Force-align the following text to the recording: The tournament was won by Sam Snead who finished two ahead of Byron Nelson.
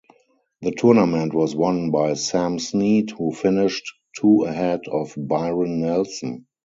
The 0.63 0.71
tournament 0.71 1.31
was 1.31 1.55
won 1.55 1.91
by 1.91 2.15
Sam 2.15 2.57
Snead 2.57 3.11
who 3.11 3.31
finished 3.31 3.93
two 4.19 4.45
ahead 4.45 4.87
of 4.87 5.13
Byron 5.15 5.81
Nelson. 5.81 6.47